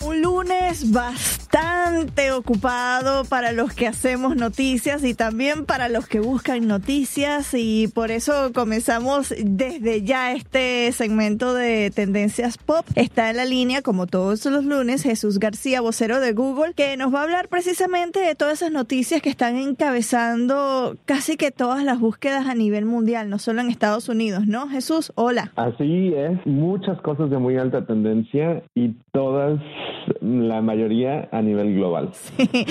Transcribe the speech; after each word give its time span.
Un 0.00 0.14
lunes 0.20 0.92
bastante 0.92 1.45
ocupado 2.36 3.24
para 3.24 3.52
los 3.52 3.72
que 3.72 3.86
hacemos 3.86 4.36
noticias 4.36 5.04
y 5.04 5.14
también 5.14 5.64
para 5.64 5.88
los 5.88 6.06
que 6.06 6.20
buscan 6.20 6.66
noticias 6.66 7.54
y 7.54 7.88
por 7.88 8.10
eso 8.10 8.52
comenzamos 8.52 9.34
desde 9.42 10.02
ya 10.02 10.32
este 10.32 10.92
segmento 10.92 11.54
de 11.54 11.90
tendencias 11.90 12.58
pop. 12.58 12.84
Está 12.94 13.30
en 13.30 13.36
la 13.38 13.44
línea 13.44 13.82
como 13.82 14.06
todos 14.06 14.44
los 14.46 14.64
lunes 14.64 15.02
Jesús 15.02 15.38
García, 15.38 15.80
vocero 15.80 16.20
de 16.20 16.32
Google, 16.32 16.74
que 16.74 16.96
nos 16.96 17.12
va 17.12 17.20
a 17.20 17.22
hablar 17.24 17.48
precisamente 17.48 18.20
de 18.20 18.34
todas 18.34 18.62
esas 18.62 18.72
noticias 18.72 19.22
que 19.22 19.30
están 19.30 19.56
encabezando 19.56 20.96
casi 21.04 21.36
que 21.36 21.50
todas 21.50 21.84
las 21.84 21.98
búsquedas 21.98 22.46
a 22.46 22.54
nivel 22.54 22.84
mundial, 22.84 23.30
no 23.30 23.38
solo 23.38 23.60
en 23.60 23.70
Estados 23.70 24.08
Unidos, 24.08 24.46
¿no? 24.46 24.68
Jesús, 24.68 25.12
hola. 25.14 25.52
Así 25.56 26.12
es, 26.14 26.44
muchas 26.46 27.00
cosas 27.00 27.30
de 27.30 27.38
muy 27.38 27.56
alta 27.56 27.86
tendencia 27.86 28.62
y 28.74 28.94
todas, 29.16 29.58
la 30.20 30.60
mayoría 30.60 31.26
a 31.32 31.40
nivel 31.40 31.74
global. 31.74 32.10
Sí. 32.12 32.66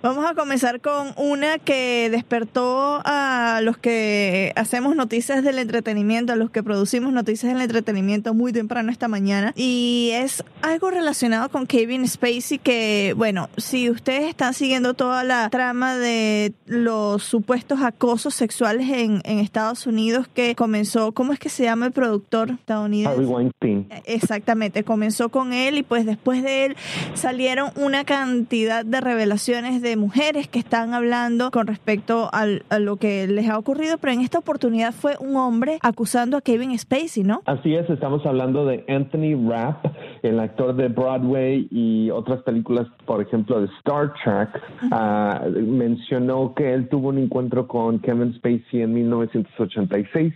Vamos 0.00 0.24
a 0.30 0.34
comenzar 0.34 0.80
con 0.80 1.08
una 1.16 1.58
que 1.58 2.08
despertó 2.08 3.00
a 3.04 3.58
los 3.64 3.78
que 3.78 4.52
hacemos 4.54 4.94
noticias 4.94 5.42
del 5.42 5.58
entretenimiento, 5.58 6.32
a 6.32 6.36
los 6.36 6.50
que 6.50 6.62
producimos 6.62 7.12
noticias 7.12 7.52
del 7.52 7.62
entretenimiento 7.62 8.32
muy 8.32 8.52
temprano 8.52 8.92
esta 8.92 9.08
mañana. 9.08 9.52
Y 9.56 10.10
es 10.12 10.44
algo 10.62 10.90
relacionado 10.90 11.48
con 11.48 11.66
Kevin 11.66 12.06
Spacey 12.06 12.58
que, 12.58 13.12
bueno, 13.16 13.48
si 13.56 13.90
ustedes 13.90 14.28
están 14.28 14.54
siguiendo 14.54 14.94
toda 14.94 15.24
la 15.24 15.50
trama 15.50 15.96
de 15.96 16.52
los 16.66 17.24
supuestos 17.24 17.82
acosos 17.82 18.34
sexuales 18.34 18.88
en, 18.88 19.20
en 19.24 19.40
Estados 19.40 19.88
Unidos 19.88 20.28
que 20.32 20.54
comenzó, 20.54 21.10
¿cómo 21.10 21.32
es 21.32 21.40
que 21.40 21.48
se 21.48 21.64
llama 21.64 21.86
el 21.86 21.92
productor 21.92 22.50
estadounidense? 22.50 23.14
Harvey 23.14 23.26
Weinstein. 23.26 23.88
Exactamente, 24.04 24.84
comenzó 24.84 25.28
con 25.28 25.52
él 25.52 25.78
y 25.78 25.87
pues 25.88 26.06
después 26.06 26.42
de 26.42 26.66
él 26.66 26.76
salieron 27.14 27.70
una 27.76 28.04
cantidad 28.04 28.84
de 28.84 29.00
revelaciones 29.00 29.82
de 29.82 29.96
mujeres 29.96 30.48
que 30.48 30.58
están 30.58 30.94
hablando 30.94 31.50
con 31.50 31.66
respecto 31.66 32.28
al- 32.32 32.62
a 32.70 32.78
lo 32.78 32.96
que 32.96 33.26
les 33.26 33.48
ha 33.48 33.58
ocurrido, 33.58 33.98
pero 33.98 34.12
en 34.12 34.20
esta 34.20 34.38
oportunidad 34.38 34.92
fue 34.92 35.14
un 35.20 35.36
hombre 35.36 35.78
acusando 35.82 36.36
a 36.36 36.40
Kevin 36.40 36.78
Spacey, 36.78 37.22
¿no? 37.24 37.42
Así 37.46 37.74
es, 37.74 37.88
estamos 37.90 38.24
hablando 38.26 38.64
de 38.66 38.84
Anthony 38.88 39.36
Rapp, 39.48 39.84
el 40.22 40.38
actor 40.40 40.74
de 40.76 40.88
Broadway 40.88 41.68
y 41.70 42.10
otras 42.10 42.42
películas, 42.42 42.86
por 43.06 43.20
ejemplo, 43.22 43.60
de 43.60 43.68
Star 43.78 44.12
Trek. 44.22 44.48
Ah, 44.90 45.42
mencionó 45.48 46.54
que 46.54 46.72
él 46.74 46.88
tuvo 46.88 47.08
un 47.08 47.18
encuentro 47.18 47.66
con 47.66 47.98
Kevin 48.00 48.34
Spacey 48.34 48.82
en 48.82 48.94
1986, 48.94 50.34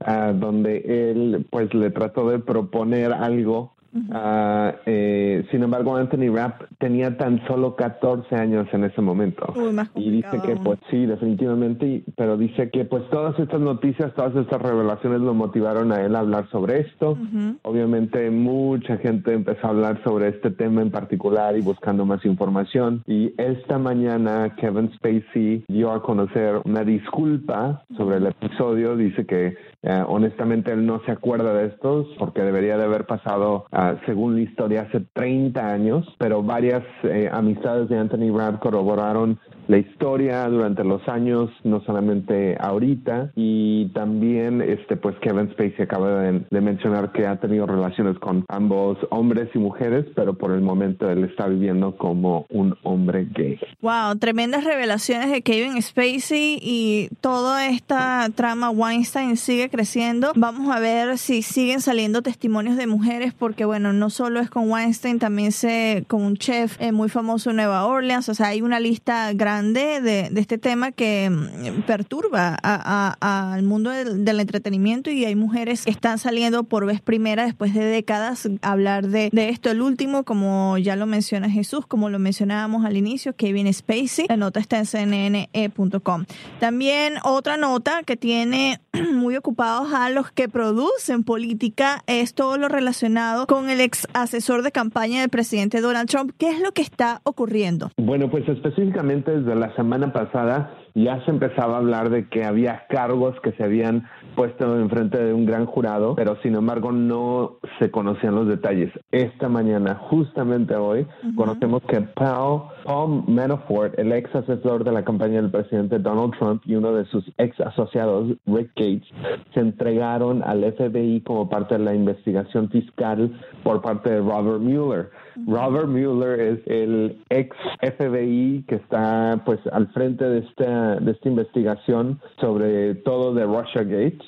ah, 0.00 0.32
donde 0.34 1.10
él 1.10 1.46
pues 1.50 1.72
le 1.74 1.90
trató 1.90 2.28
de 2.30 2.38
proponer 2.38 3.12
algo. 3.12 3.73
Ah, 4.12 4.74
eh, 4.86 5.44
sin 5.50 5.62
embargo, 5.62 5.96
Anthony 5.96 6.34
Rapp 6.34 6.62
tenía 6.78 7.16
tan 7.16 7.44
solo 7.46 7.76
14 7.76 8.34
años 8.34 8.66
en 8.72 8.84
ese 8.84 9.00
momento. 9.00 9.52
Uy, 9.56 9.72
más 9.72 9.90
Y 9.94 10.10
dice 10.10 10.40
que, 10.44 10.56
pues 10.56 10.78
sí, 10.90 11.06
definitivamente, 11.06 12.02
pero 12.16 12.36
dice 12.36 12.70
que 12.70 12.84
pues 12.84 13.08
todas 13.10 13.38
estas 13.38 13.60
noticias, 13.60 14.12
todas 14.14 14.34
estas 14.36 14.60
revelaciones 14.60 15.20
lo 15.20 15.34
motivaron 15.34 15.92
a 15.92 16.02
él 16.02 16.16
a 16.16 16.20
hablar 16.20 16.48
sobre 16.50 16.80
esto. 16.80 17.16
Obviamente 17.62 18.30
mucha 18.30 18.96
gente 18.98 19.32
empezó 19.32 19.66
a 19.66 19.70
hablar 19.70 20.02
sobre 20.02 20.28
este 20.28 20.50
tema 20.50 20.82
en 20.82 20.90
particular 20.90 21.56
y 21.56 21.60
buscando 21.60 22.04
más 22.04 22.24
información. 22.24 23.02
Y 23.06 23.32
esta 23.38 23.78
mañana 23.78 24.54
Kevin 24.56 24.90
Spacey 24.94 25.64
dio 25.68 25.92
a 25.92 26.02
conocer 26.02 26.60
una 26.64 26.84
disculpa 26.84 27.84
sobre 27.96 28.16
el 28.16 28.26
episodio. 28.26 28.96
Dice 28.96 29.26
que 29.26 29.56
eh, 29.86 30.02
honestamente 30.08 30.72
él 30.72 30.86
no 30.86 31.02
se 31.04 31.12
acuerda 31.12 31.52
de 31.52 31.66
estos 31.66 32.06
porque 32.18 32.40
debería 32.40 32.78
de 32.78 32.84
haber 32.84 33.04
pasado, 33.04 33.66
ah, 33.70 33.96
según 34.06 34.36
la 34.36 34.40
historia, 34.40 34.82
hace 34.88 35.00
30 35.12 35.60
años, 35.60 36.06
pero 36.18 36.42
varias 36.42 36.82
eh, 37.02 37.28
amistades 37.30 37.90
de 37.90 37.98
Anthony 37.98 38.34
Rapp 38.34 38.60
corroboraron 38.60 39.38
la 39.68 39.78
historia 39.78 40.46
durante 40.48 40.84
los 40.84 41.06
años, 41.08 41.50
no 41.64 41.82
solamente 41.84 42.56
ahorita, 42.60 43.32
y 43.34 43.88
también 43.94 44.60
este 44.60 44.96
pues 44.96 45.16
Kevin 45.20 45.50
Spacey 45.52 45.82
acaba 45.82 46.20
de, 46.20 46.44
de 46.50 46.60
mencionar 46.60 47.12
que 47.12 47.26
ha 47.26 47.40
tenido 47.40 47.66
relaciones 47.66 48.18
con 48.18 48.44
ambos 48.48 48.98
hombres 49.10 49.48
y 49.54 49.58
mujeres, 49.58 50.06
pero 50.14 50.34
por 50.34 50.52
el 50.52 50.60
momento 50.60 51.10
él 51.10 51.24
está 51.24 51.46
viviendo 51.46 51.96
como 51.96 52.46
un 52.50 52.76
hombre 52.82 53.26
gay. 53.34 53.58
Wow, 53.80 54.16
tremendas 54.18 54.64
revelaciones 54.64 55.30
de 55.30 55.42
Kevin 55.42 55.80
Spacey 55.80 56.58
y 56.60 57.08
toda 57.20 57.68
esta 57.68 58.28
trama 58.34 58.70
Weinstein 58.70 59.36
sigue 59.36 59.70
creciendo. 59.70 60.32
Vamos 60.36 60.74
a 60.74 60.80
ver 60.80 61.18
si 61.18 61.42
siguen 61.42 61.80
saliendo 61.80 62.22
testimonios 62.22 62.76
de 62.76 62.86
mujeres 62.86 63.32
porque 63.32 63.64
bueno, 63.64 63.92
no 63.92 64.10
solo 64.10 64.40
es 64.40 64.50
con 64.50 64.70
Weinstein, 64.70 65.18
también 65.18 65.52
se 65.52 66.04
con 66.08 66.22
un 66.22 66.36
chef 66.36 66.80
eh, 66.80 66.92
muy 66.92 67.08
famoso 67.08 67.50
en 67.50 67.56
Nueva 67.56 67.86
Orleans, 67.86 68.28
o 68.28 68.34
sea, 68.34 68.48
hay 68.48 68.62
una 68.62 68.80
lista 68.80 69.32
grande 69.32 69.53
de, 69.62 70.30
este 70.36 70.58
tema 70.58 70.92
que 70.92 71.30
mm, 71.30 71.82
perturba 71.82 72.54
al 72.54 73.62
mundo 73.62 73.90
del, 73.90 74.24
del 74.24 74.40
entretenimiento 74.40 75.10
y 75.10 75.24
hay 75.24 75.36
mujeres 75.36 75.84
que 75.84 75.90
están 75.90 76.18
saliendo 76.18 76.64
por 76.64 76.86
vez 76.86 77.00
primera 77.00 77.44
después 77.44 77.74
de 77.74 77.84
décadas 77.84 78.48
a 78.62 78.72
hablar 78.72 79.08
de, 79.08 79.30
de 79.32 79.48
esto. 79.48 79.70
El 79.70 79.82
último, 79.82 80.24
como 80.24 80.78
ya 80.78 80.96
lo 80.96 81.06
menciona 81.06 81.48
Jesús, 81.50 81.86
como 81.86 82.10
lo 82.10 82.18
mencionábamos 82.18 82.84
al 82.84 82.96
inicio, 82.96 83.34
Kevin 83.34 83.72
Spacey, 83.72 84.26
la 84.28 84.36
nota 84.36 84.60
está 84.60 84.78
en 84.78 84.86
cnne.com. 84.86 86.24
También 86.60 87.14
otra 87.22 87.56
nota 87.56 88.02
que 88.02 88.16
tiene 88.16 88.80
muy 89.24 89.36
ocupados 89.36 89.94
a 89.94 90.10
los 90.10 90.30
que 90.30 90.50
producen 90.50 91.24
política 91.24 92.02
es 92.06 92.34
todo 92.34 92.58
lo 92.58 92.68
relacionado 92.68 93.46
con 93.46 93.70
el 93.70 93.80
ex 93.80 94.06
asesor 94.12 94.62
de 94.62 94.70
campaña 94.70 95.22
del 95.22 95.30
presidente 95.30 95.80
Donald 95.80 96.10
Trump. 96.10 96.32
¿Qué 96.38 96.50
es 96.50 96.60
lo 96.60 96.72
que 96.72 96.82
está 96.82 97.22
ocurriendo? 97.24 97.90
Bueno, 97.96 98.30
pues 98.30 98.46
específicamente 98.46 99.30
desde 99.30 99.54
la 99.54 99.74
semana 99.76 100.12
pasada 100.12 100.76
ya 100.94 101.24
se 101.24 101.30
empezaba 101.30 101.76
a 101.76 101.78
hablar 101.78 102.10
de 102.10 102.28
que 102.28 102.44
había 102.44 102.84
cargos 102.90 103.34
que 103.42 103.52
se 103.52 103.64
habían 103.64 104.06
puesto 104.34 104.78
en 104.78 104.90
frente 104.90 105.22
de 105.22 105.32
un 105.32 105.46
gran 105.46 105.66
jurado, 105.66 106.14
pero 106.14 106.36
sin 106.42 106.54
embargo 106.54 106.92
no 106.92 107.58
se 107.78 107.90
conocían 107.90 108.34
los 108.34 108.48
detalles. 108.48 108.92
Esta 109.10 109.48
mañana, 109.48 109.94
justamente 109.94 110.74
hoy, 110.74 111.06
conocemos 111.36 111.82
que 111.82 112.00
Paul, 112.00 112.62
Paul 112.84 113.24
Manafort, 113.26 113.98
el 113.98 114.12
ex 114.12 114.34
asesor 114.34 114.84
de 114.84 114.92
la 114.92 115.04
campaña 115.04 115.40
del 115.40 115.50
presidente 115.50 115.98
Donald 115.98 116.34
Trump 116.38 116.62
y 116.66 116.74
uno 116.74 116.92
de 116.92 117.04
sus 117.06 117.24
ex 117.38 117.58
asociados, 117.60 118.36
Rick 118.46 118.70
Gates, 118.76 119.08
se 119.52 119.60
entregaron 119.60 120.42
al 120.42 120.64
FBI 120.72 121.22
como 121.22 121.48
parte 121.48 121.78
de 121.78 121.84
la 121.84 121.94
investigación 121.94 122.68
fiscal 122.70 123.32
por 123.62 123.82
parte 123.82 124.10
de 124.10 124.18
Robert 124.18 124.60
Mueller. 124.60 125.10
Robert 125.46 125.88
Mueller 125.88 126.40
es 126.40 126.60
el 126.66 127.22
ex 127.28 127.56
FBI 127.80 128.64
que 128.68 128.76
está 128.76 129.42
pues 129.44 129.60
al 129.72 129.88
frente 129.88 130.24
de 130.24 130.38
esta, 130.40 130.96
de 130.96 131.12
esta 131.12 131.28
investigación 131.28 132.20
sobre 132.40 132.94
todo 132.96 133.34
de 133.34 133.44
Russia 133.44 133.82
Gate. 133.82 134.18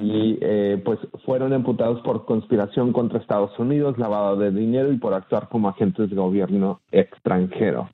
Y 0.00 0.38
eh, 0.40 0.80
pues 0.84 0.98
fueron 1.24 1.52
imputados 1.52 2.00
por 2.02 2.24
conspiración 2.24 2.92
contra 2.92 3.18
Estados 3.18 3.58
Unidos, 3.58 3.98
lavado 3.98 4.36
de 4.36 4.50
dinero 4.50 4.92
y 4.92 4.98
por 4.98 5.14
actuar 5.14 5.48
como 5.48 5.68
agentes 5.68 6.10
de 6.10 6.16
gobierno 6.16 6.80
extranjero. 6.90 7.88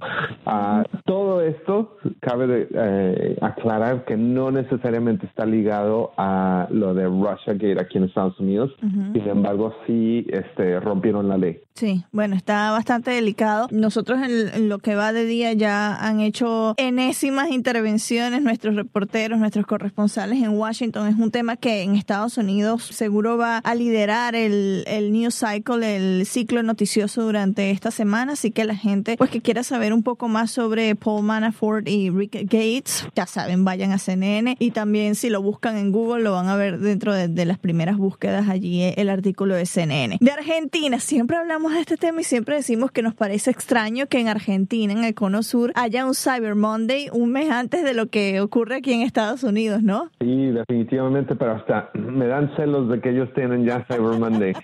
Ah, 0.47 0.85
todo 1.05 1.41
esto 1.41 1.97
cabe 2.21 2.69
eh, 2.75 3.39
aclarar 3.41 4.05
que 4.05 4.17
no 4.17 4.51
necesariamente 4.51 5.27
está 5.27 5.47
ligado 5.47 6.13
a 6.17 6.69
lo 6.71 6.95
de 6.95 7.05
Russia 7.05 7.55
Gate 7.55 7.81
aquí 7.81 7.99
en 7.99 8.05
Estados 8.05 8.39
Unidos, 8.41 8.75
sin 8.81 9.29
embargo 9.29 9.75
sí 9.87 10.27
este, 10.29 10.81
rompieron 10.81 11.29
la 11.29 11.37
ley. 11.37 11.61
Sí, 11.75 12.03
bueno, 12.13 12.35
está 12.35 12.58
bastante 12.73 13.11
delicado. 13.11 13.69
Nosotros 13.71 14.21
en, 14.23 14.69
lo 14.69 14.79
que 14.79 14.95
va 14.95 15.13
de 15.13 15.25
día 15.25 15.53
ya 15.53 15.95
han 15.95 16.21
hecho 16.21 16.75
enésimas 16.77 17.51
intervenciones 17.51 18.43
nuestros 18.43 18.77
reporteros, 18.77 19.39
nuestros 19.39 19.67
corresponsales 19.67 20.43
en 20.43 20.51
Washington. 20.51 21.09
Es 21.09 21.17
un 21.17 21.31
tema 21.31 21.57
que 21.57 21.83
en 21.83 21.97
Estados 21.97 22.39
Unidos 22.39 22.85
seguro 22.85 23.37
va 23.37 23.59
a 23.59 23.75
liderar 23.75 24.35
el, 24.35 24.85
el 24.87 25.13
news 25.13 25.35
cycle, 25.35 25.97
el 25.97 26.27
ciclo 26.27 26.63
noticioso 26.63 27.23
durante 27.23 27.71
esta 27.71 27.91
semana. 27.91 28.33
Así 28.33 28.51
que 28.51 28.65
la 28.65 28.77
gente 28.77 29.17
pues 29.17 29.31
que 29.31 29.41
quiera 29.41 29.63
saber 29.63 29.93
un 29.93 30.03
poco 30.03 30.29
más 30.29 30.51
sobre 30.51 30.95
Paul 30.95 31.25
Manafort 31.25 31.89
y 31.89 32.11
Rick 32.11 32.43
Gates, 32.45 33.07
ya 33.15 33.27
saben, 33.27 33.65
vayan 33.65 33.93
a 33.93 33.99
CNN 33.99 34.57
y 34.59 34.71
también 34.71 35.15
si 35.15 35.31
lo 35.31 35.43
buscan 35.43 35.77
en 35.77 35.93
Google 35.93 36.23
lo 36.23 36.33
van 36.33 36.49
a 36.49 36.57
ver 36.57 36.79
dentro 36.79 37.15
de, 37.15 37.29
de 37.29 37.45
las 37.45 37.59
primeras 37.59 37.97
búsquedas 37.97 38.49
allí 38.49 38.83
eh, 38.83 38.95
el 38.97 39.09
artículo 39.09 39.55
de 39.55 39.67
CNN. 39.67 40.19
De 40.21 40.31
Argentina, 40.31 41.01
siempre 41.01 41.37
hablamos 41.37 41.73
de 41.73 41.81
este 41.81 41.97
tema 41.97 42.21
y 42.21 42.25
siempre 42.25 42.48
decimos 42.55 42.91
que 42.91 43.03
nos 43.03 43.15
parece 43.15 43.51
extraño 43.51 44.07
que 44.07 44.21
en 44.21 44.29
Argentina, 44.29 44.93
en 44.93 45.05
el 45.05 45.15
Cono 45.15 45.43
Sur, 45.43 45.73
haya 45.75 46.07
un 46.07 46.15
Cyber 46.15 46.55
Monday 46.55 47.09
un 47.13 47.33
mes 47.33 47.51
antes 47.51 47.85
de 47.85 47.95
lo 47.95 48.07
que 48.07 48.41
ocurre 48.41 48.77
aquí 48.77 48.93
en 48.93 49.03
Estados 49.03 49.43
Unidos, 49.45 49.83
¿no? 49.83 50.11
Sí, 50.21 50.51
definitivamente, 50.51 51.35
pero 51.35 51.53
hasta 51.53 51.91
me 51.95 52.27
dan 52.27 52.55
celos 52.57 52.89
de 52.89 53.01
que 53.01 53.11
ellos 53.11 53.29
tienen 53.35 53.65
ya 53.65 53.85
Cyber 53.87 54.19
Monday. 54.19 54.55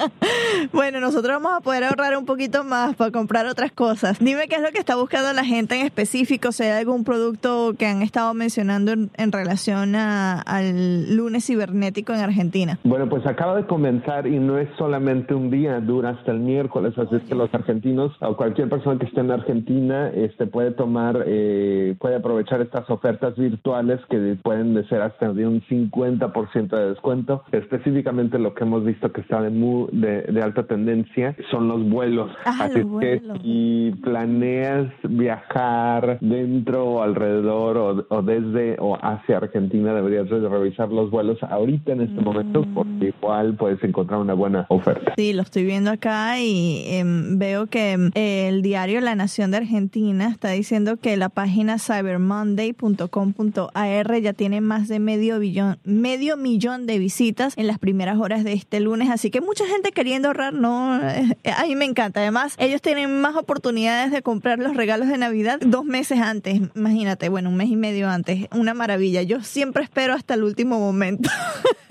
bueno, 0.72 1.00
nosotros 1.00 1.40
vamos 1.40 1.52
a 1.58 1.60
poder 1.60 1.84
ahorrar 1.84 2.16
un 2.16 2.24
poquito 2.24 2.64
más 2.64 2.94
para 2.96 3.10
comprar 3.10 3.46
otras 3.46 3.72
cosas. 3.72 4.18
Dime 4.18 4.48
qué 4.48 4.56
es 4.56 4.62
lo 4.62 4.70
que 4.70 4.78
está 4.78 4.96
buscando 4.96 5.32
la 5.32 5.44
gente 5.44 5.78
en 5.78 5.86
específico, 5.86 6.52
si 6.52 6.64
hay 6.64 6.78
algún 6.80 7.04
producto 7.04 7.74
que 7.78 7.86
han 7.86 8.02
estado 8.02 8.34
mencionando 8.34 8.92
en, 8.92 9.32
relación 9.32 9.94
al 9.96 11.14
lunes 11.14 11.46
cibernético 11.46 12.12
en 12.12 12.20
Argentina. 12.20 12.78
Bueno, 12.84 13.08
pues 13.08 13.26
acaba 13.26 13.56
de 13.56 13.66
comenzar 13.66 14.26
y 14.26 14.38
no 14.38 14.58
es 14.58 14.68
solamente 14.78 15.34
un 15.34 15.50
día, 15.50 15.80
dura 15.80 16.10
hasta 16.10 16.32
el 16.32 16.40
miércoles, 16.40 16.94
así 17.06 17.16
es 17.16 17.22
que 17.22 17.34
los 17.34 17.52
argentinos 17.54 18.12
o 18.20 18.36
cualquier 18.36 18.68
persona 18.68 18.98
que 18.98 19.06
esté 19.06 19.20
en 19.20 19.30
Argentina 19.30 20.10
este, 20.10 20.46
puede 20.46 20.72
tomar, 20.72 21.24
eh, 21.26 21.94
puede 21.98 22.16
aprovechar 22.16 22.60
estas 22.60 22.88
ofertas 22.90 23.36
virtuales 23.36 24.00
que 24.08 24.36
pueden 24.42 24.86
ser 24.88 25.02
hasta 25.02 25.32
de 25.32 25.46
un 25.46 25.62
50% 25.62 26.68
de 26.68 26.88
descuento. 26.90 27.42
Específicamente 27.52 28.38
lo 28.38 28.54
que 28.54 28.64
hemos 28.64 28.84
visto 28.84 29.12
que 29.12 29.20
está 29.20 29.40
de, 29.42 29.50
muy, 29.50 29.88
de, 29.92 30.42
alta 30.42 30.66
tendencia 30.66 31.36
son 31.50 31.68
los 31.68 31.88
vuelos. 31.88 32.30
Ah, 32.44 32.64
así 32.64 32.80
es 32.80 32.86
que 33.00 33.22
si 33.42 33.94
planeas 34.02 34.88
viajar 35.02 36.18
dentro 36.20 36.84
o 36.84 37.02
alrededor 37.02 37.76
o, 37.76 38.06
o, 38.08 38.22
desde 38.22 38.76
o 38.78 38.96
hacia 39.00 39.38
Argentina, 39.38 39.94
deberías 39.94 40.28
revisar 40.28 40.90
los 40.90 41.10
vuelos 41.10 41.42
ahorita 41.42 41.92
en 41.92 42.02
este 42.02 42.20
momento 42.20 42.62
mm. 42.62 42.74
porque 42.74 43.14
igual 43.18 43.54
puedes 43.54 43.82
encontrar 43.82 44.20
una 44.20 44.34
buena 44.34 44.66
oferta. 44.68 45.14
Sí, 45.16 45.32
lo 45.32 45.42
estoy 45.42 45.64
viendo 45.64 45.90
acá 45.90 46.38
y 46.38 46.95
em, 46.98 47.38
veo 47.38 47.66
que 47.66 47.92
em, 47.92 48.10
el 48.14 48.62
diario 48.62 49.00
La 49.00 49.14
Nación 49.14 49.50
de 49.50 49.58
Argentina 49.58 50.28
está 50.30 50.50
diciendo 50.50 50.96
que 50.96 51.16
la 51.16 51.28
página 51.28 51.78
cybermonday.com.ar 51.78 54.20
ya 54.20 54.32
tiene 54.32 54.60
más 54.60 54.88
de 54.88 54.98
medio, 54.98 55.38
billón, 55.38 55.78
medio 55.84 56.36
millón 56.36 56.86
de 56.86 56.98
visitas 56.98 57.54
en 57.56 57.66
las 57.66 57.78
primeras 57.78 58.18
horas 58.18 58.44
de 58.44 58.52
este 58.52 58.80
lunes, 58.80 59.10
así 59.10 59.30
que 59.30 59.40
mucha 59.40 59.66
gente 59.66 59.92
queriendo 59.92 60.28
ahorrar, 60.28 60.54
no, 60.54 60.94
a 60.94 61.64
mí 61.66 61.76
me 61.76 61.84
encanta. 61.84 62.20
Además, 62.20 62.54
ellos 62.58 62.82
tienen 62.82 63.20
más 63.20 63.36
oportunidades 63.36 64.12
de 64.12 64.22
comprar 64.22 64.58
los 64.58 64.76
regalos 64.76 65.08
de 65.08 65.18
Navidad 65.18 65.58
dos 65.60 65.84
meses 65.84 66.20
antes, 66.20 66.60
imagínate, 66.74 67.28
bueno, 67.28 67.50
un 67.50 67.56
mes 67.56 67.68
y 67.68 67.76
medio 67.76 68.08
antes, 68.08 68.46
una 68.52 68.74
maravilla. 68.74 69.22
Yo 69.22 69.42
siempre 69.42 69.84
espero 69.84 70.14
hasta 70.14 70.34
el 70.34 70.44
último 70.44 70.78
momento. 70.78 71.30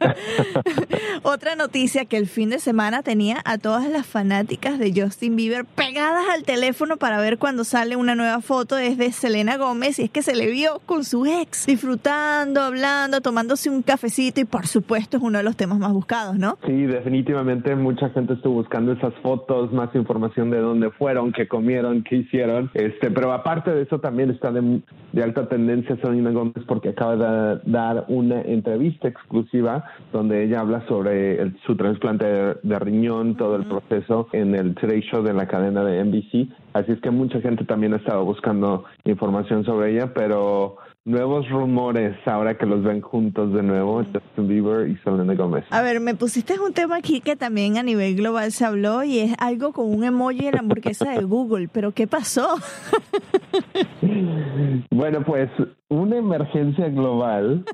Otra 1.22 1.56
noticia 1.56 2.04
que 2.04 2.16
el 2.16 2.26
fin 2.26 2.50
de 2.50 2.58
semana 2.58 3.02
tenía 3.02 3.38
a 3.44 3.58
todas 3.58 3.88
las 3.90 4.06
fanáticas 4.06 4.78
de 4.78 4.92
Justin 4.94 5.36
Bieber 5.36 5.64
pegadas 5.64 6.24
al 6.32 6.44
teléfono 6.44 6.96
para 6.96 7.20
ver 7.20 7.38
cuando 7.38 7.64
sale 7.64 7.96
una 7.96 8.14
nueva 8.14 8.40
foto 8.40 8.78
es 8.78 8.98
de 8.98 9.12
Selena 9.12 9.56
Gómez 9.56 9.98
y 9.98 10.04
es 10.04 10.10
que 10.10 10.22
se 10.22 10.34
le 10.34 10.50
vio 10.50 10.80
con 10.86 11.04
su 11.04 11.26
ex 11.26 11.66
disfrutando, 11.66 12.60
hablando, 12.62 13.20
tomándose 13.20 13.70
un 13.70 13.82
cafecito 13.82 14.40
y 14.40 14.44
por 14.44 14.66
supuesto 14.66 15.16
es 15.16 15.22
uno 15.22 15.38
de 15.38 15.44
los 15.44 15.56
temas 15.56 15.78
más 15.78 15.92
buscados, 15.92 16.36
¿no? 16.36 16.58
Sí, 16.66 16.86
definitivamente 16.86 17.74
mucha 17.74 18.10
gente 18.10 18.34
estuvo 18.34 18.54
buscando 18.54 18.92
esas 18.92 19.14
fotos, 19.22 19.72
más 19.72 19.94
información 19.94 20.50
de 20.50 20.58
dónde 20.58 20.90
fueron, 20.90 21.32
qué 21.32 21.48
comieron, 21.48 22.02
qué 22.02 22.16
hicieron, 22.16 22.70
este, 22.74 23.10
pero 23.10 23.32
aparte 23.32 23.70
de 23.72 23.82
eso 23.82 24.00
también 24.00 24.30
está 24.30 24.50
de, 24.50 24.82
de 25.12 25.22
alta 25.22 25.48
tendencia 25.48 25.96
Selena 25.96 26.30
Gómez 26.30 26.64
porque 26.66 26.90
acaba 26.90 27.16
de 27.16 27.60
dar 27.64 28.04
una 28.08 28.40
entrevista 28.42 29.08
exclusiva 29.08 29.85
donde 30.12 30.44
ella 30.44 30.60
habla 30.60 30.86
sobre 30.88 31.52
su 31.66 31.76
trasplante 31.76 32.24
de, 32.24 32.78
riñón, 32.78 33.36
todo 33.36 33.56
el 33.56 33.64
proceso 33.64 34.28
en 34.32 34.54
el 34.54 34.74
Today 34.74 35.00
Show 35.02 35.22
de 35.22 35.32
la 35.32 35.46
cadena 35.46 35.84
de 35.84 36.04
NBC. 36.04 36.48
Así 36.72 36.92
es 36.92 37.00
que 37.00 37.10
mucha 37.10 37.40
gente 37.40 37.64
también 37.64 37.94
ha 37.94 37.96
estado 37.96 38.24
buscando 38.24 38.84
información 39.04 39.64
sobre 39.64 39.92
ella, 39.92 40.12
pero 40.14 40.76
nuevos 41.06 41.48
rumores 41.48 42.16
ahora 42.26 42.58
que 42.58 42.66
los 42.66 42.82
ven 42.82 43.00
juntos 43.00 43.54
de 43.54 43.62
nuevo, 43.62 44.02
Justin 44.12 44.48
Bieber 44.48 44.88
y 44.88 44.96
Selena 44.98 45.34
Gomez. 45.34 45.64
A 45.70 45.80
ver, 45.80 46.00
me 46.00 46.14
pusiste 46.14 46.58
un 46.58 46.72
tema 46.72 46.96
aquí 46.96 47.20
que 47.20 47.36
también 47.36 47.78
a 47.78 47.82
nivel 47.82 48.16
global 48.16 48.50
se 48.50 48.64
habló 48.64 49.04
y 49.04 49.20
es 49.20 49.34
algo 49.38 49.72
con 49.72 49.86
un 49.86 50.04
emoji 50.04 50.48
en 50.48 50.54
la 50.54 50.60
hamburguesa 50.60 51.12
de 51.12 51.22
Google, 51.22 51.68
pero 51.72 51.92
¿qué 51.92 52.08
pasó? 52.08 52.56
bueno, 54.90 55.22
pues 55.24 55.48
una 55.88 56.16
emergencia 56.16 56.88
global 56.88 57.64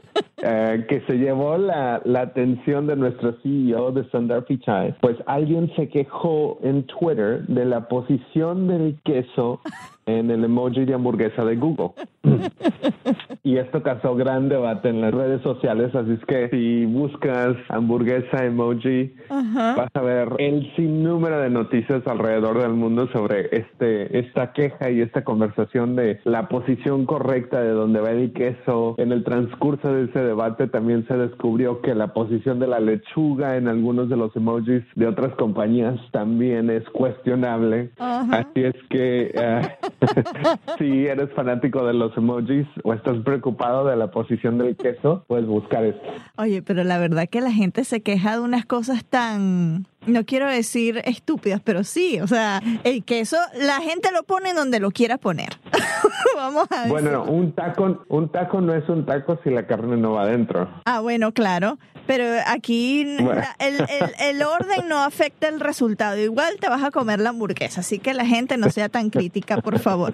eh, 0.43 0.85
que 0.89 1.01
se 1.03 1.19
llevó 1.19 1.57
la, 1.57 2.03
la, 2.05 2.23
atención 2.23 2.87
de 2.89 2.97
nuestro 2.97 3.33
CEO 3.43 3.93
de 3.93 4.03
Sundar 4.11 4.45
Pichai, 4.45 4.95
pues 5.01 5.17
alguien 5.27 5.73
se 5.77 5.89
quejó 5.89 6.59
en 6.63 6.85
Twitter 6.85 7.47
de 7.47 7.65
la 7.65 7.89
posición 7.89 8.67
del 8.67 8.99
queso 9.05 9.61
en 10.07 10.31
el 10.31 10.45
emoji 10.45 10.85
de 10.85 10.95
hamburguesa 10.95 11.45
de 11.45 11.57
Google. 11.57 11.91
y 13.43 13.57
esto 13.57 13.83
causó 13.83 14.15
gran 14.15 14.49
debate 14.49 14.89
en 14.89 15.01
las 15.01 15.13
redes 15.13 15.43
sociales, 15.43 15.95
así 15.95 16.13
es 16.13 16.25
que 16.27 16.49
si 16.51 16.85
buscas 16.87 17.57
hamburguesa 17.69 18.45
emoji, 18.45 19.15
vas 19.29 19.91
a 19.95 20.01
ver 20.01 20.29
el 20.39 20.73
sinnúmero 20.77 21.41
de 21.41 21.51
noticias 21.51 22.07
alrededor 22.07 22.61
del 22.61 22.73
mundo 22.73 23.09
sobre 23.13 23.49
este 23.53 24.19
esta 24.19 24.53
queja 24.53 24.91
y 24.91 25.01
esta 25.01 25.25
conversación 25.25 25.97
de 25.97 26.21
la 26.25 26.49
posición 26.49 27.07
correcta 27.07 27.61
de 27.61 27.71
donde 27.71 28.01
va 28.01 28.11
el 28.11 28.33
queso. 28.33 28.95
En 28.99 29.13
el 29.13 29.25
transcurso 29.25 29.93
de 29.93 30.05
ese 30.05 30.21
debate 30.21 30.69
también 30.69 31.07
se 31.07 31.17
descubrió 31.17 31.81
que 31.81 31.95
la 31.95 32.13
posición 32.13 32.59
de 32.59 32.67
la 32.67 32.81
lechuga 32.81 33.57
en 33.57 33.69
algunos 33.69 34.09
de 34.09 34.17
los 34.17 34.35
emojis 34.37 34.83
de 34.95 35.07
otras 35.07 35.35
compañías 35.35 35.99
también 36.13 36.71
es 36.71 36.85
cuestionable. 36.91 37.91
Así 37.99 38.65
es 38.65 38.75
que 38.91 39.33
eh, 39.35 39.63
si 40.79 41.07
eres 41.07 41.31
fanático 41.33 41.87
de 41.87 41.95
los 41.95 42.17
emojis 42.17 42.67
o 42.85 42.93
estás 42.93 43.19
preocupado 43.19 43.87
de 43.87 43.97
la 43.97 44.11
posición 44.11 44.59
del 44.59 44.77
queso, 44.77 45.25
puedes 45.27 45.47
buscar 45.47 45.85
esto. 45.85 46.03
Oye, 46.37 46.63
pero 46.63 46.85
la 46.85 46.99
verdad 46.99 47.29
que 47.29 47.41
la 47.41 47.53
gente 47.53 47.85
se 47.85 48.03
queja 48.03 48.37
de 48.37 48.43
unas 48.43 48.67
cosas 48.67 49.05
tan 49.05 49.87
no 50.07 50.25
quiero 50.25 50.49
decir 50.49 51.03
estúpidas, 51.05 51.61
pero 51.63 51.85
sí, 51.85 52.21
o 52.21 52.27
sea, 52.27 52.63
el 52.85 53.05
queso 53.05 53.37
la 53.61 53.81
gente 53.81 54.11
lo 54.13 54.23
pone 54.23 54.55
donde 54.55 54.81
lo 54.81 54.91
quiera 54.91 55.19
poner. 55.19 55.59
Vamos 56.37 56.67
a 56.71 56.83
ver. 56.83 56.89
Bueno, 56.89 57.25
un 57.25 57.53
taco, 57.53 58.05
un 58.09 58.31
taco 58.31 58.61
no 58.61 58.75
es 58.75 58.89
un 58.89 59.07
taco 59.07 59.39
si 59.45 59.51
la 59.51 59.67
carne 59.67 59.97
no 59.97 60.13
va 60.13 60.23
adentro. 60.23 60.69
Ah, 60.85 61.01
bueno, 61.01 61.33
claro. 61.33 61.79
Pero 62.07 62.25
aquí 62.47 63.03
el, 63.03 64.43
orden 64.43 64.89
no 64.89 64.99
afecta 65.05 65.49
el 65.49 65.61
resultado. 65.61 66.19
Igual 66.19 66.57
te 66.61 66.69
vas 66.69 66.83
a 66.83 66.91
comer 66.91 67.21
la 67.21 67.31
hamburguesa, 67.31 67.81
así 67.81 67.99
que 68.01 68.13
la 68.13 68.27
gente 68.27 68.57
no 68.57 68.71
sea 68.71 68.89
tan 68.89 69.11
crítica, 69.11 69.59
por 69.59 69.79
favor. 69.79 70.13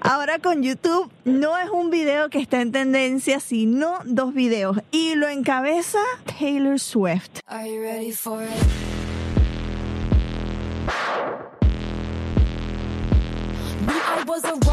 Ahora 0.00 0.38
con 0.38 0.62
YouTube 0.62 1.10
no 1.24 1.56
es 1.56 1.70
un 1.70 1.90
video 1.90 2.28
que 2.28 2.38
está 2.38 2.60
en 2.60 2.72
tendencia, 2.72 3.40
sino 3.40 3.94
dos 4.04 4.34
videos. 4.34 4.78
Y 4.90 5.14
lo 5.14 5.28
encabeza 5.28 6.00
Taylor 6.38 6.78
Swift. 6.78 7.40
Are 7.46 7.66
you 7.66 7.80
ready 7.80 8.12
for 8.12 8.42
it? 8.42 8.81
was 14.26 14.44
a 14.44 14.71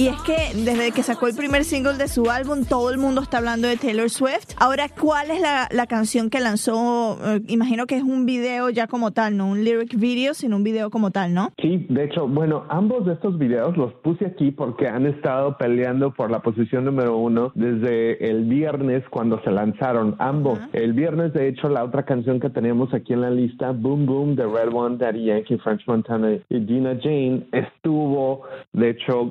Y 0.00 0.06
es 0.06 0.16
que 0.22 0.56
desde 0.64 0.92
que 0.92 1.02
sacó 1.02 1.26
el 1.26 1.34
primer 1.36 1.62
single 1.62 1.98
de 1.98 2.08
su 2.08 2.30
álbum, 2.30 2.64
todo 2.64 2.90
el 2.90 2.96
mundo 2.96 3.20
está 3.20 3.36
hablando 3.36 3.68
de 3.68 3.76
Taylor 3.76 4.08
Swift. 4.08 4.54
Ahora, 4.58 4.86
¿cuál 4.88 5.30
es 5.30 5.42
la, 5.42 5.68
la 5.70 5.86
canción 5.86 6.30
que 6.30 6.40
lanzó? 6.40 7.18
Eh, 7.22 7.42
imagino 7.48 7.86
que 7.86 7.96
es 7.96 8.02
un 8.02 8.24
video 8.24 8.70
ya 8.70 8.86
como 8.86 9.10
tal, 9.10 9.36
no 9.36 9.48
un 9.48 9.62
lyric 9.62 9.94
video, 9.96 10.32
sino 10.32 10.56
un 10.56 10.64
video 10.64 10.88
como 10.88 11.10
tal, 11.10 11.34
¿no? 11.34 11.50
Sí, 11.60 11.84
de 11.90 12.04
hecho, 12.04 12.26
bueno, 12.26 12.64
ambos 12.70 13.04
de 13.04 13.12
estos 13.12 13.36
videos 13.36 13.76
los 13.76 13.92
puse 13.96 14.24
aquí 14.24 14.52
porque 14.52 14.88
han 14.88 15.04
estado 15.04 15.58
peleando 15.58 16.14
por 16.14 16.30
la 16.30 16.40
posición 16.40 16.86
número 16.86 17.18
uno 17.18 17.52
desde 17.54 18.26
el 18.26 18.44
viernes 18.44 19.04
cuando 19.10 19.38
se 19.42 19.50
lanzaron 19.50 20.16
ambos. 20.18 20.60
El 20.72 20.94
viernes, 20.94 21.34
de 21.34 21.46
hecho, 21.46 21.68
la 21.68 21.84
otra 21.84 22.06
canción 22.06 22.40
que 22.40 22.48
teníamos 22.48 22.94
aquí 22.94 23.12
en 23.12 23.20
la 23.20 23.30
lista, 23.30 23.72
Boom 23.72 24.06
Boom, 24.06 24.34
The 24.34 24.46
Red 24.46 24.72
One, 24.72 24.96
Daddy 24.96 25.26
Yankee, 25.26 25.58
French 25.58 25.86
Montana 25.86 26.38
y 26.48 26.60
Dina 26.60 26.98
Jane, 27.02 27.46
estuvo, 27.52 28.44
de 28.72 28.88
hecho, 28.88 29.28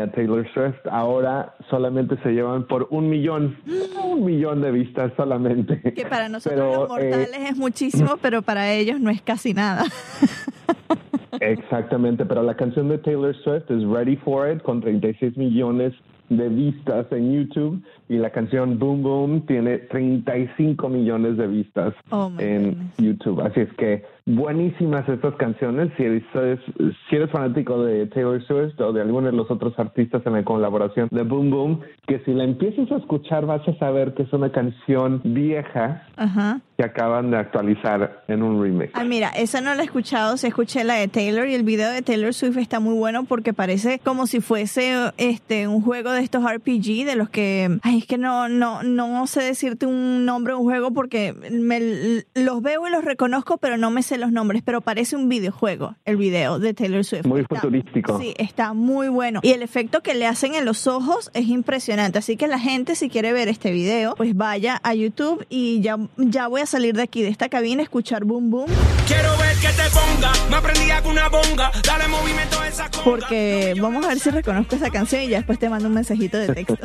a 0.00 0.10
Taylor 0.10 0.46
Swift. 0.52 0.86
Ahora 0.90 1.54
solamente 1.70 2.16
se 2.22 2.30
llevan 2.30 2.66
por 2.66 2.88
un 2.90 3.08
millón, 3.08 3.56
un 4.04 4.24
millón 4.24 4.62
de 4.62 4.70
vistas 4.70 5.12
solamente. 5.16 5.80
Que 5.94 6.06
para 6.06 6.28
nosotros 6.28 6.88
los 6.88 6.98
eh, 6.98 7.08
mortales 7.10 7.50
es 7.50 7.56
muchísimo, 7.56 8.16
pero 8.20 8.42
para 8.42 8.72
ellos 8.72 9.00
no 9.00 9.10
es 9.10 9.22
casi 9.22 9.54
nada. 9.54 9.84
Exactamente, 11.40 12.24
pero 12.24 12.42
la 12.42 12.54
canción 12.54 12.88
de 12.88 12.98
Taylor 12.98 13.34
Swift 13.42 13.70
es 13.70 13.82
Ready 13.84 14.16
for 14.16 14.50
It 14.50 14.62
con 14.62 14.80
36 14.80 15.36
millones 15.36 15.92
de 16.28 16.48
vistas 16.48 17.06
en 17.10 17.32
YouTube 17.32 17.82
y 18.08 18.16
la 18.16 18.30
canción 18.30 18.78
Boom 18.78 19.02
Boom 19.02 19.46
tiene 19.46 19.78
35 19.78 20.88
millones 20.88 21.36
de 21.36 21.46
vistas 21.46 21.94
oh 22.10 22.30
en 22.38 22.90
YouTube. 22.98 23.40
Así 23.40 23.60
es 23.60 23.72
que 23.74 24.04
buenísimas 24.26 25.08
estas 25.08 25.34
canciones. 25.36 25.90
Si 25.96 26.04
eres, 26.04 26.22
si 27.08 27.16
eres 27.16 27.30
fanático 27.30 27.82
de 27.84 28.06
Taylor 28.06 28.42
Swift 28.44 28.80
o 28.80 28.92
de 28.92 29.02
alguno 29.02 29.26
de 29.26 29.36
los 29.36 29.50
otros 29.50 29.78
artistas 29.78 30.22
en 30.26 30.34
la 30.34 30.44
colaboración 30.44 31.08
de 31.10 31.22
Boom 31.22 31.50
Boom, 31.50 31.80
que 32.06 32.20
si 32.20 32.32
la 32.32 32.44
empiezas 32.44 32.90
a 32.90 32.96
escuchar 32.96 33.46
vas 33.46 33.66
a 33.68 33.74
saber 33.78 34.14
que 34.14 34.24
es 34.24 34.32
una 34.32 34.50
canción 34.50 35.20
vieja 35.24 36.06
que 36.82 36.86
acaban 36.86 37.30
de 37.30 37.36
actualizar 37.36 38.24
en 38.26 38.42
un 38.42 38.60
remix. 38.60 38.90
Ah, 38.94 39.04
mira, 39.04 39.28
esa 39.28 39.60
no 39.60 39.74
la 39.74 39.82
he 39.82 39.84
escuchado, 39.84 40.36
se 40.36 40.48
escuché 40.48 40.82
la 40.82 40.94
de 40.94 41.06
Taylor 41.06 41.46
y 41.46 41.54
el 41.54 41.62
video 41.62 41.90
de 41.90 42.02
Taylor 42.02 42.34
Swift 42.34 42.56
está 42.58 42.80
muy 42.80 42.94
bueno 42.94 43.24
porque 43.24 43.52
parece 43.52 44.00
como 44.00 44.26
si 44.26 44.40
fuese 44.40 45.12
este 45.16 45.68
un 45.68 45.80
juego 45.80 46.10
de 46.10 46.22
estos 46.22 46.42
RPG 46.44 47.04
de 47.06 47.14
los 47.14 47.30
que 47.30 47.78
ay, 47.82 47.98
es 47.98 48.06
que 48.06 48.18
no 48.18 48.48
no 48.48 48.82
no 48.82 49.26
sé 49.28 49.42
decirte 49.42 49.86
un 49.86 50.24
nombre 50.24 50.54
un 50.54 50.64
juego 50.64 50.92
porque 50.92 51.34
me 51.50 52.24
los 52.34 52.62
veo 52.62 52.88
y 52.88 52.90
los 52.90 53.04
reconozco, 53.04 53.58
pero 53.58 53.76
no 53.76 53.90
me 53.90 54.02
sé 54.02 54.18
los 54.18 54.32
nombres, 54.32 54.62
pero 54.64 54.80
parece 54.80 55.14
un 55.14 55.28
videojuego 55.28 55.94
el 56.04 56.16
video 56.16 56.58
de 56.58 56.74
Taylor 56.74 57.04
Swift. 57.04 57.26
Muy 57.26 57.44
futurístico. 57.44 58.18
Sí, 58.18 58.34
está 58.38 58.72
muy 58.72 59.08
bueno. 59.08 59.38
Y 59.42 59.52
el 59.52 59.62
efecto 59.62 60.02
que 60.02 60.14
le 60.14 60.26
hacen 60.26 60.54
en 60.54 60.64
los 60.64 60.88
ojos 60.88 61.30
es 61.34 61.46
impresionante. 61.46 62.18
Así 62.18 62.36
que 62.36 62.48
la 62.48 62.58
gente, 62.58 62.96
si 62.96 63.08
quiere 63.08 63.32
ver 63.32 63.48
este 63.48 63.70
video, 63.70 64.14
pues 64.16 64.36
vaya 64.36 64.80
a 64.82 64.94
YouTube 64.94 65.46
y 65.48 65.80
ya, 65.80 65.96
ya 66.16 66.48
voy 66.48 66.60
a 66.60 66.66
salir 66.72 66.96
de 66.96 67.02
aquí, 67.02 67.22
de 67.22 67.28
esta 67.28 67.50
cabina, 67.50 67.82
escuchar 67.82 68.24
Boom 68.24 68.50
Boom. 68.50 68.66
Quiero 69.06 69.36
ver 69.36 69.54
que 69.56 69.68
te 69.68 69.90
ponga, 69.92 70.32
me 70.48 70.56
aprendí 70.56 70.82
una 71.04 71.28
bonga, 71.28 71.70
dale 71.86 72.08
movimiento 72.08 72.58
a 72.58 72.68
esa 72.68 72.90
Porque 73.04 73.74
vamos 73.78 74.06
a 74.06 74.08
ver 74.08 74.18
si 74.18 74.30
reconozco 74.30 74.76
esa 74.76 74.88
canción 74.88 75.22
y 75.22 75.28
ya 75.28 75.36
después 75.36 75.58
te 75.58 75.68
mando 75.68 75.88
un 75.88 75.94
mensajito 75.94 76.38
de 76.38 76.54
texto. 76.54 76.78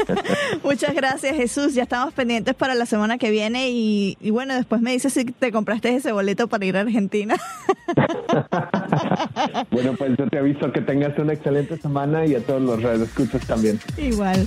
Muchas 0.62 0.94
gracias, 0.94 1.36
Jesús. 1.36 1.74
Ya 1.74 1.82
estamos 1.82 2.14
pendientes 2.14 2.54
para 2.54 2.76
la 2.76 2.86
semana 2.86 3.18
que 3.18 3.32
viene 3.32 3.70
y, 3.70 4.16
y 4.20 4.30
bueno, 4.30 4.54
después 4.54 4.80
me 4.80 4.92
dices 4.92 5.12
si 5.12 5.24
te 5.24 5.50
compraste 5.50 5.96
ese 5.96 6.12
boleto 6.12 6.46
para 6.46 6.64
ir 6.64 6.76
a 6.76 6.82
Argentina. 6.82 7.36
bueno, 9.72 9.94
pues 9.98 10.16
yo 10.16 10.28
te 10.28 10.38
aviso 10.38 10.72
que 10.72 10.80
tengas 10.80 11.18
una 11.18 11.32
excelente 11.32 11.76
semana 11.78 12.24
y 12.24 12.36
a 12.36 12.40
todos 12.40 12.62
los 12.62 13.00
escuchas 13.00 13.44
también. 13.46 13.80
Igual. 13.96 14.46